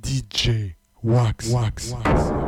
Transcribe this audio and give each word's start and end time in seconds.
DJ 0.00 0.74
Wax 1.02 1.48
Wax 1.50 1.92
Wax. 1.92 2.45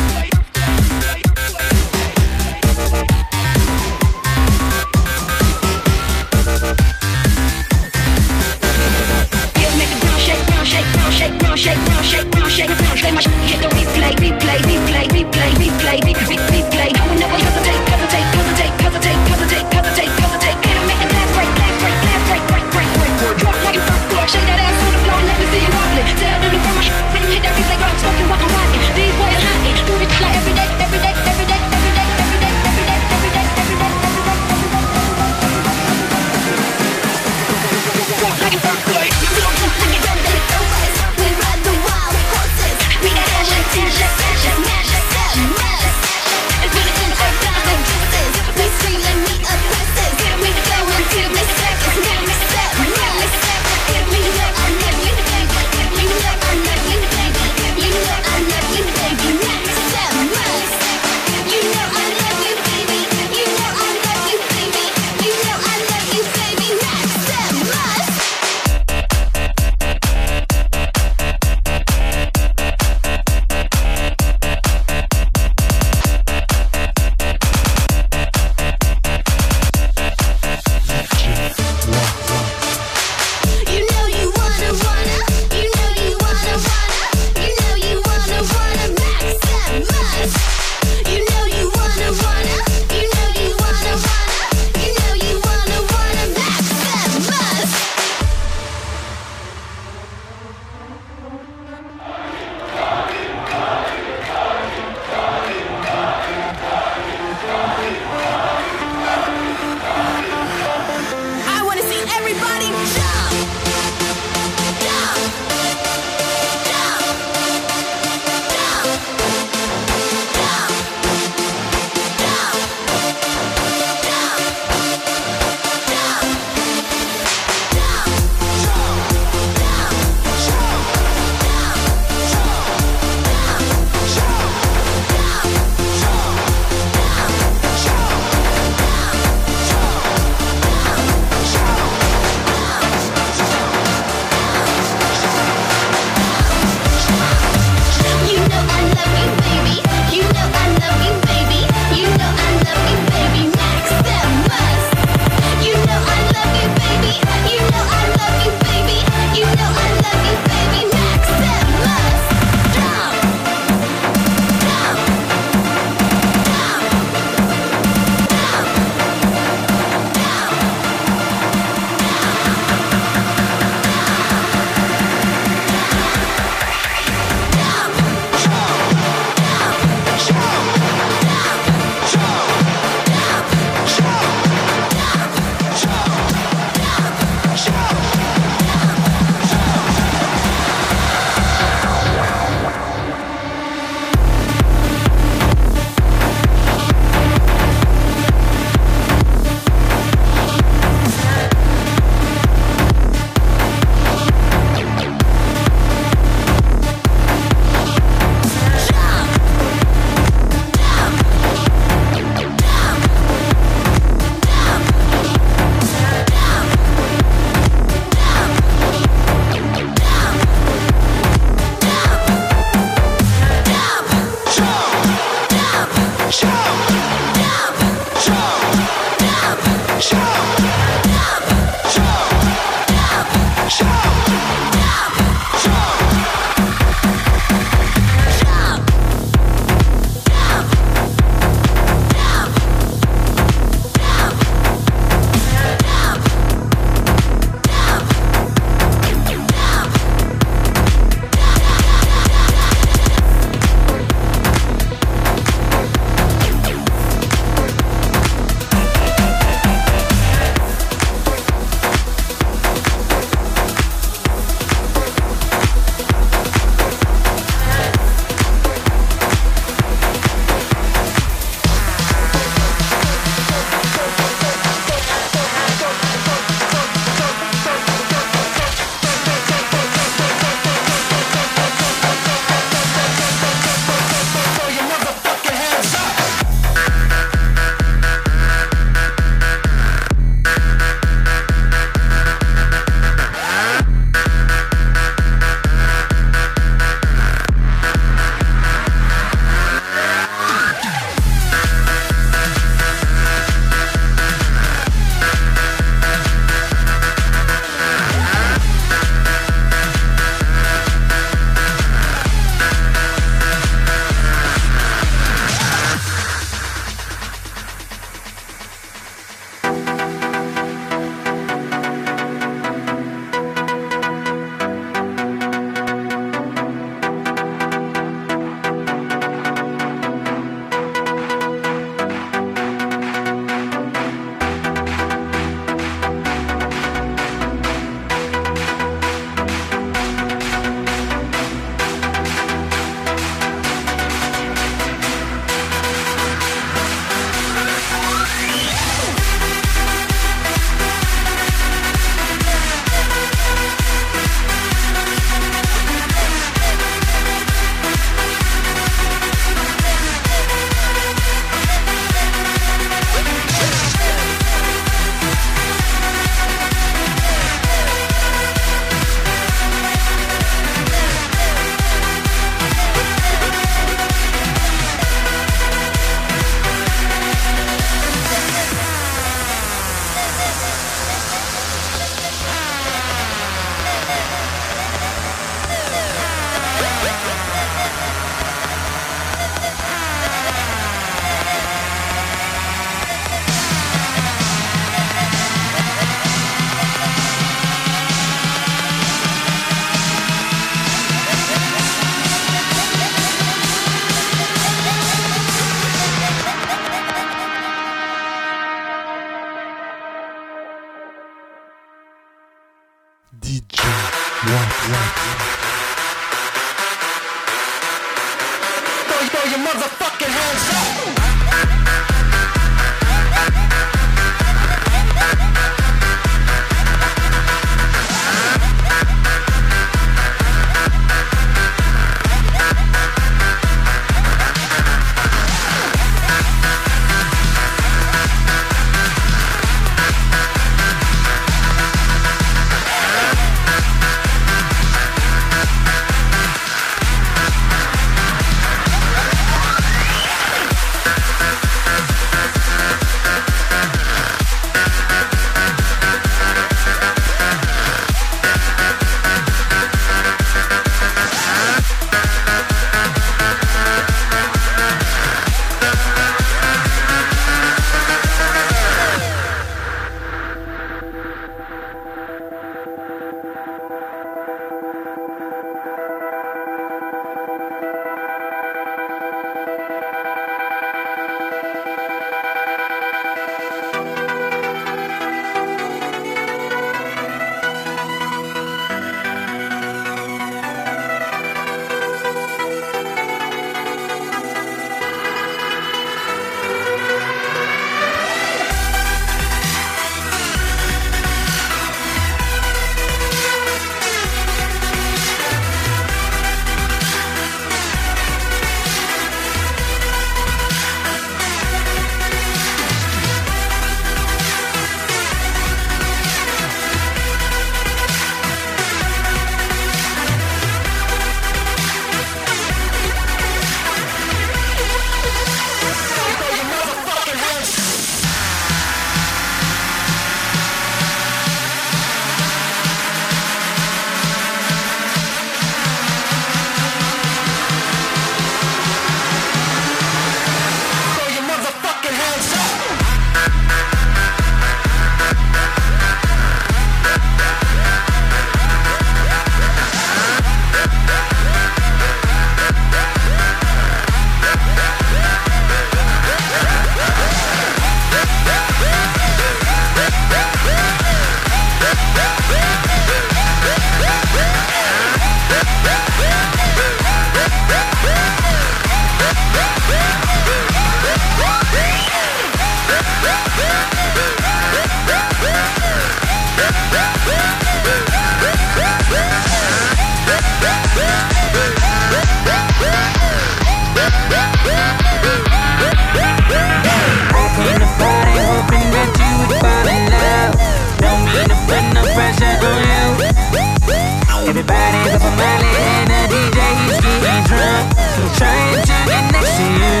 Cause 595.08 595.24
I'm 595.24 595.36
Miley 595.38 595.72
and 595.96 596.10
a 596.10 596.20
DJ, 596.28 596.58
he's 596.84 597.00
getting 597.00 597.44
drunk. 597.48 597.86
I'm 597.96 598.28
trying 598.36 598.76
to 598.88 598.96
get 599.08 599.24
next 599.32 599.54
to 599.56 599.64
you. 599.80 600.00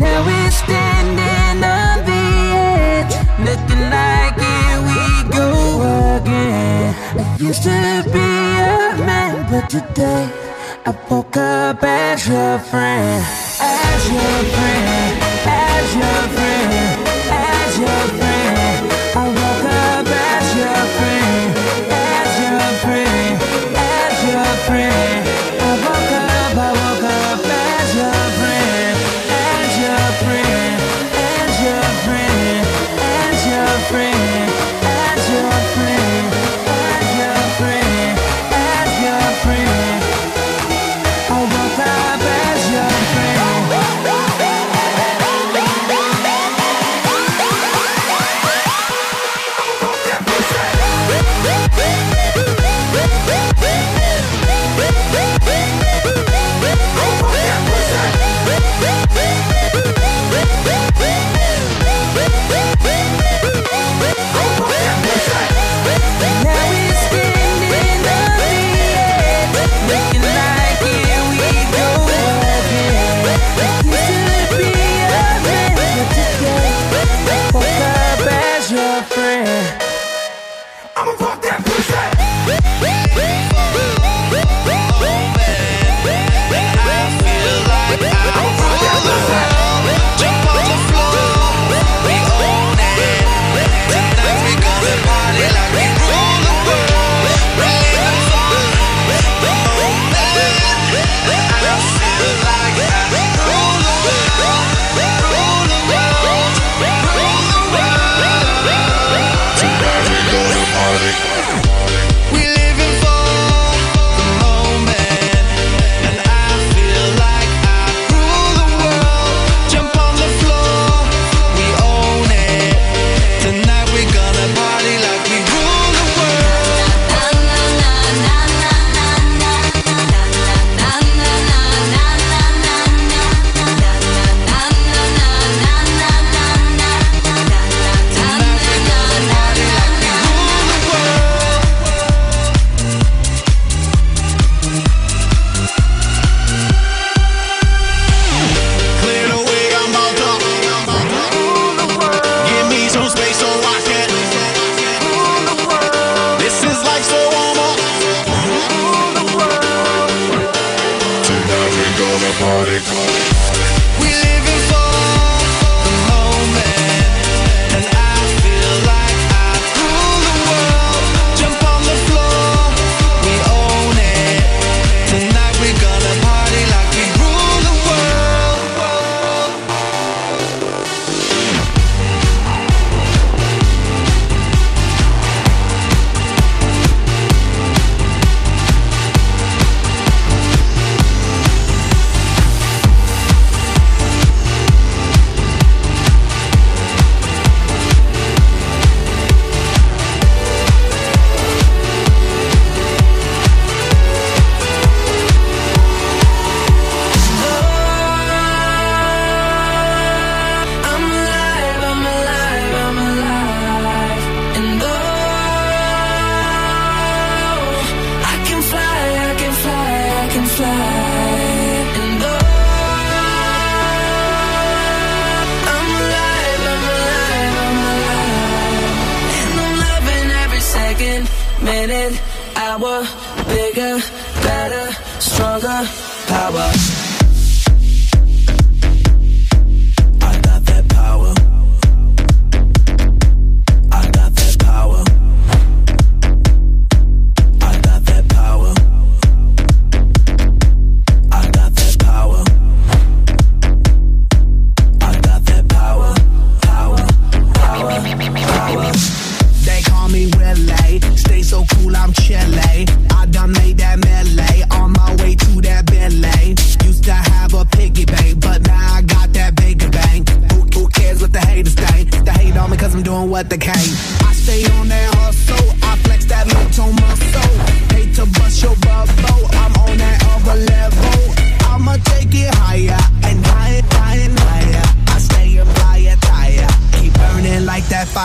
Now 0.00 0.18
we're 0.24 0.50
standing 0.50 1.58
on 1.76 1.96
the 2.08 2.24
edge, 2.56 3.14
looking 3.44 3.84
like 3.92 4.40
here 4.40 4.80
we 4.88 5.00
go 5.36 5.48
again. 6.16 6.94
I 7.18 7.36
used 7.38 7.62
to 7.64 7.76
be 8.10 8.28
a 8.56 8.96
man, 9.04 9.34
but 9.50 9.68
today 9.68 10.30
I 10.86 10.90
woke 11.10 11.36
up 11.36 11.84
as 11.84 12.26
your 12.26 12.58
friend, 12.58 13.22
as 13.60 14.08
your 14.08 14.44
friend. 14.54 14.87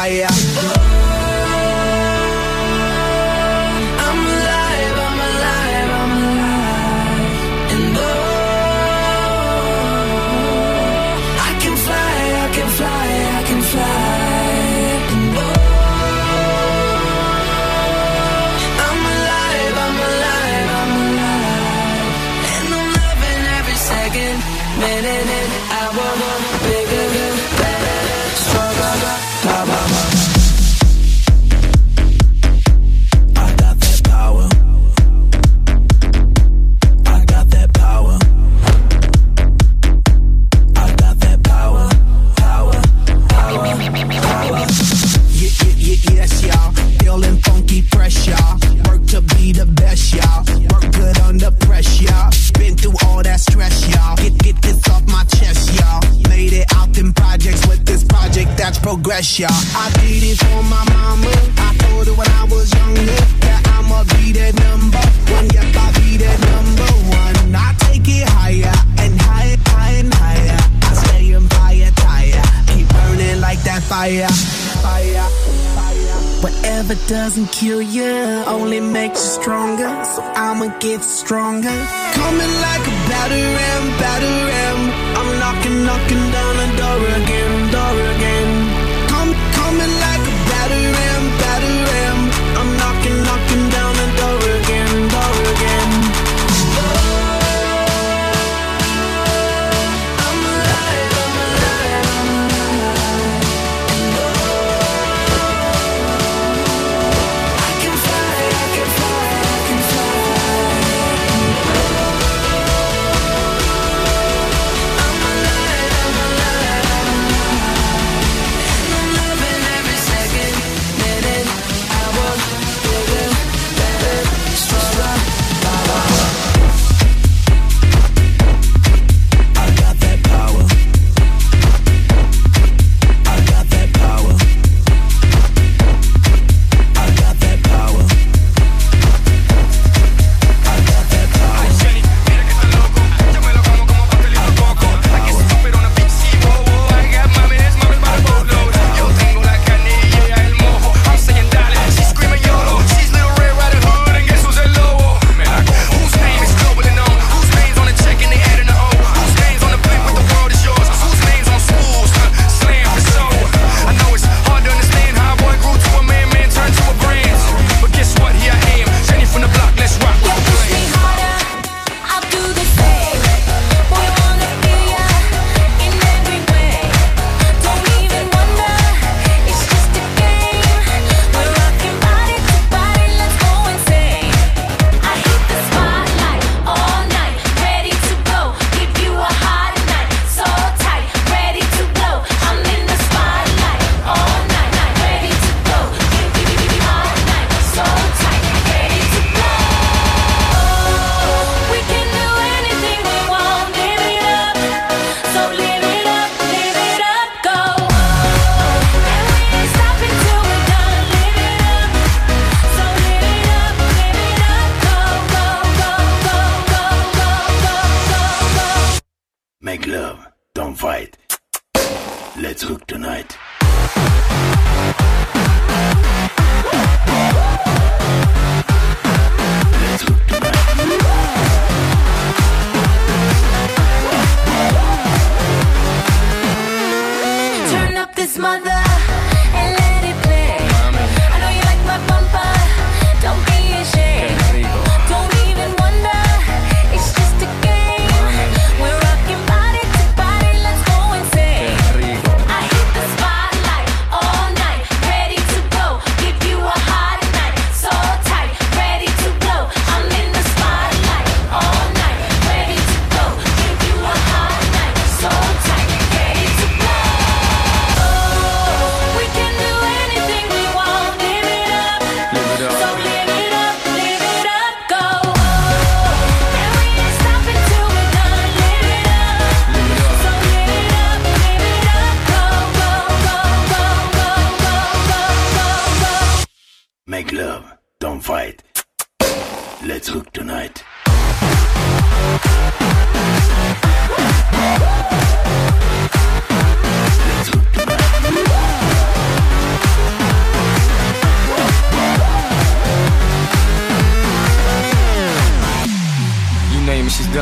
Like 0.09 0.32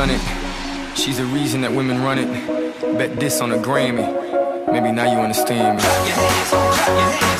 done 0.06 0.10
it. 0.10 0.98
She's 0.98 1.18
the 1.18 1.24
reason 1.26 1.60
that 1.60 1.70
women 1.70 2.02
run 2.02 2.18
it. 2.18 2.98
Bet 2.98 3.20
this 3.20 3.40
on 3.40 3.52
a 3.52 3.56
Grammy. 3.56 4.08
Maybe 4.72 4.90
now 4.90 5.12
you 5.12 5.18
understand 5.20 5.78
me. 5.78 7.31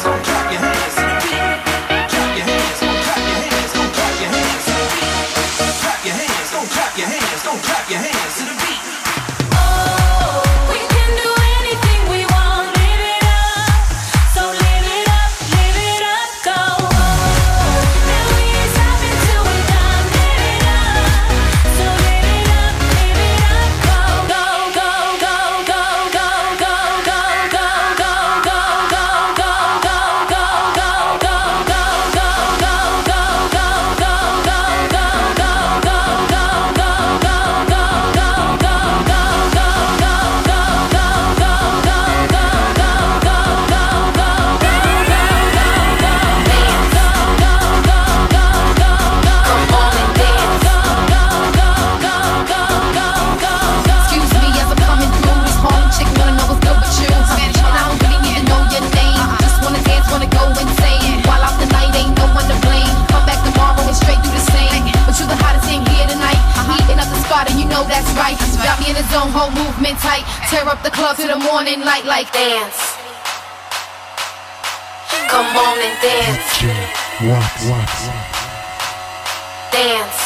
club 71.02 71.16
to 71.16 71.26
the 71.26 71.38
morning 71.50 71.80
light 71.80 72.04
like 72.04 72.32
dance. 72.32 72.94
Come 75.26 75.56
on 75.56 75.78
and 75.80 76.00
dance. 76.00 76.62
Walk, 77.26 77.52
walk, 77.66 77.90
walk. 78.06 78.30
Dance. 79.72 80.20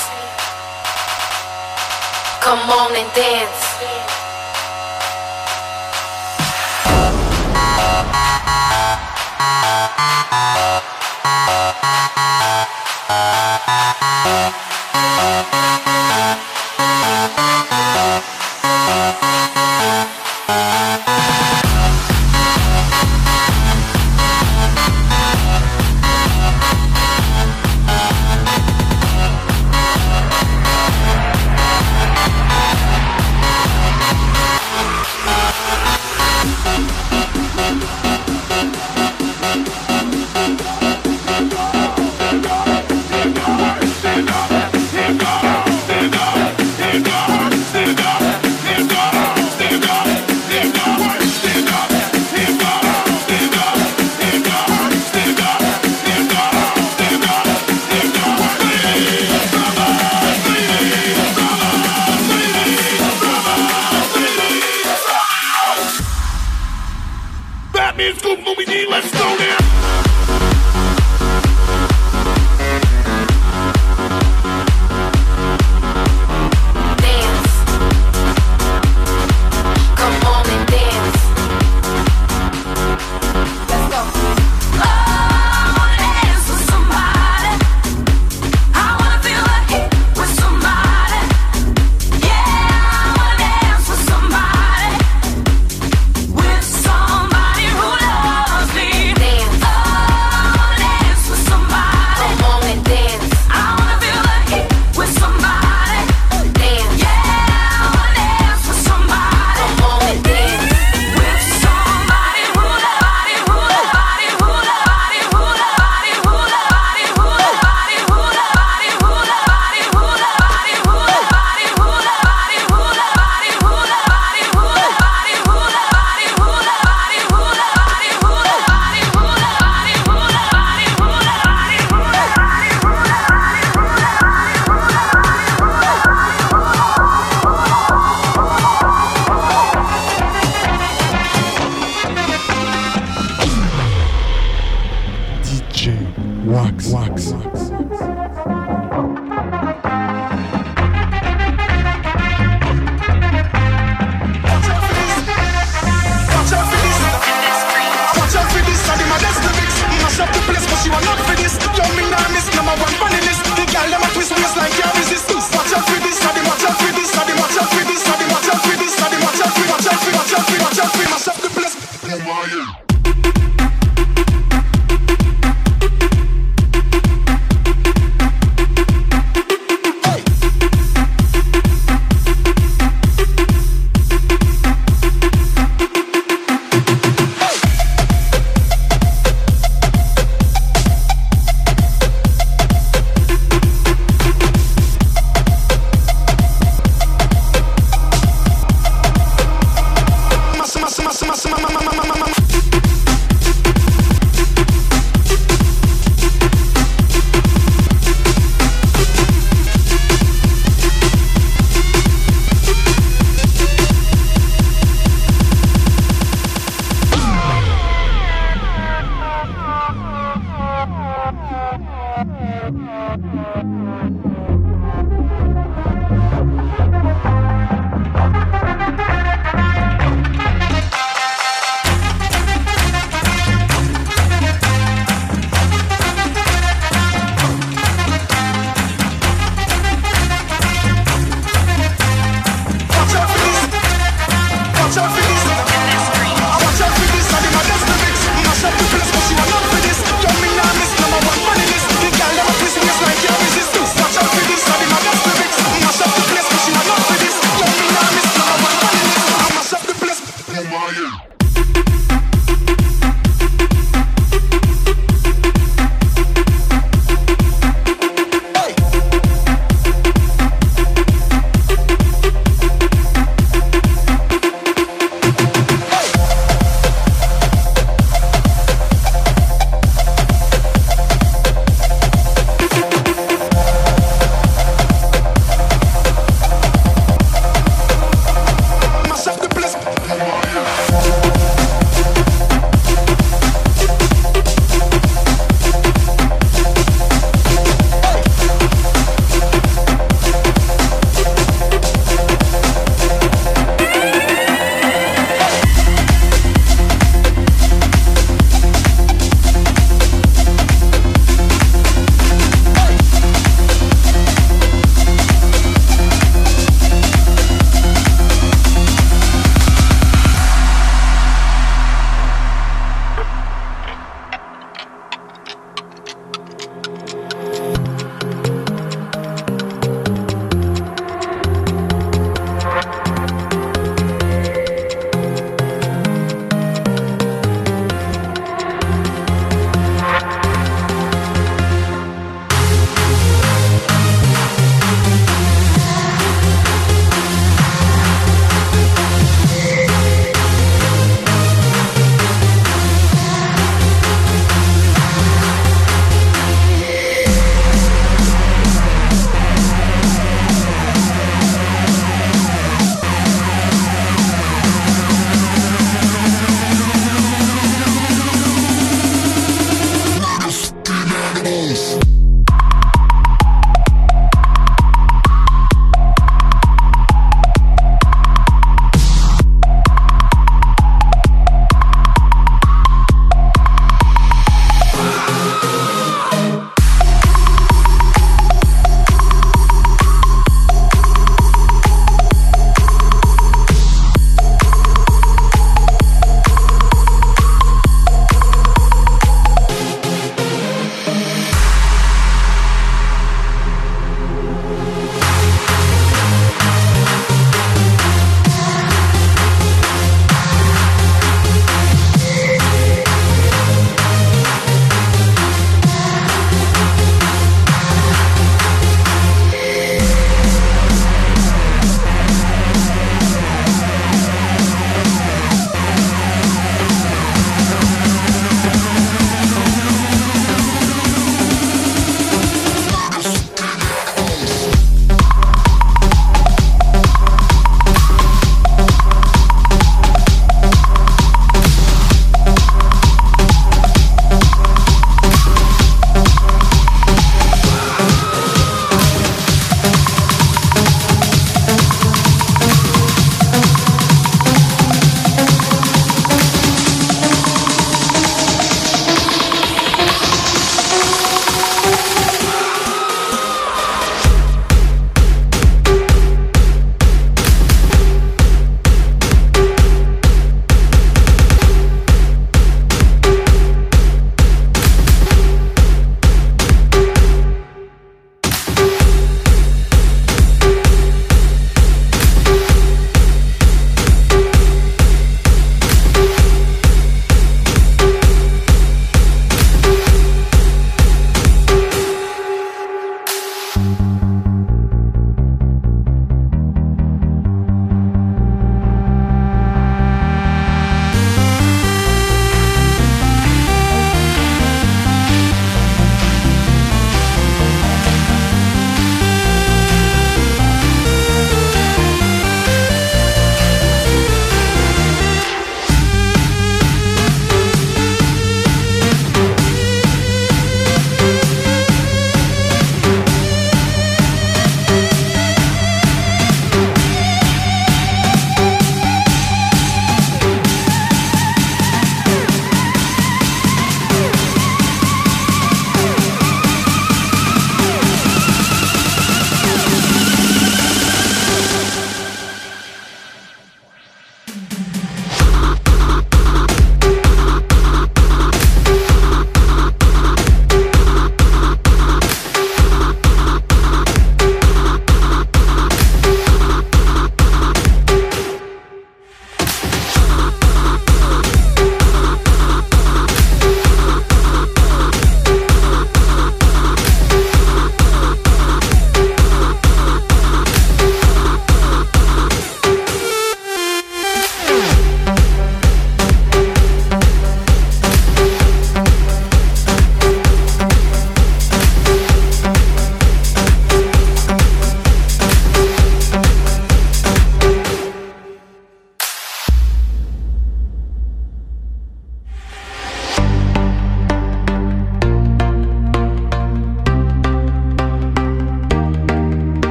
Come 2.42 2.68
on 2.68 2.94
and 2.94 3.10
dance. 3.14 3.62
Thank 18.88 19.45